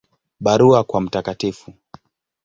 Barua 0.39 0.83
kwa 0.83 1.01
Mt. 1.01 1.15